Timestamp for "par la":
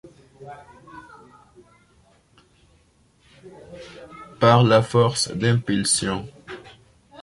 4.39-4.81